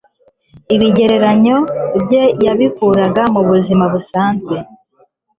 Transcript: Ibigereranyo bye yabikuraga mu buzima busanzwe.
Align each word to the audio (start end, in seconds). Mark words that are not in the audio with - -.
Ibigereranyo 0.75 1.55
bye 2.03 2.23
yabikuraga 2.45 3.21
mu 3.33 3.41
buzima 3.49 3.85
busanzwe. 3.93 4.55